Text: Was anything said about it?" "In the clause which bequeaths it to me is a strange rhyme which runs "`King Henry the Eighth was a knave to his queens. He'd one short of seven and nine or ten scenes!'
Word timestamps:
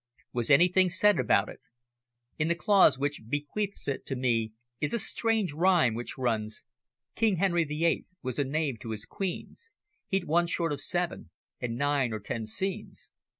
Was 0.33 0.49
anything 0.49 0.89
said 0.89 1.19
about 1.19 1.47
it?" 1.47 1.61
"In 2.39 2.47
the 2.47 2.55
clause 2.55 2.97
which 2.97 3.21
bequeaths 3.29 3.87
it 3.87 4.03
to 4.07 4.15
me 4.15 4.51
is 4.79 4.95
a 4.95 4.97
strange 4.97 5.53
rhyme 5.53 5.93
which 5.93 6.17
runs 6.17 6.63
"`King 7.15 7.37
Henry 7.37 7.65
the 7.65 7.85
Eighth 7.85 8.07
was 8.23 8.39
a 8.39 8.43
knave 8.43 8.79
to 8.79 8.89
his 8.89 9.05
queens. 9.05 9.69
He'd 10.07 10.23
one 10.25 10.47
short 10.47 10.73
of 10.73 10.81
seven 10.81 11.29
and 11.59 11.75
nine 11.77 12.13
or 12.13 12.19
ten 12.19 12.47
scenes!' 12.47 13.11